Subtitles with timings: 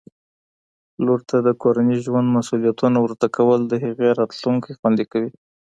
[1.05, 5.31] لور ته د کورني ژوند مسؤلیتونه ور زده کول د هغې راتلونکی خوندي کوي